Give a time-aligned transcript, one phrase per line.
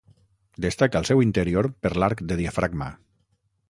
[0.65, 2.93] Destaca el seu interior per l'arc de diafragma.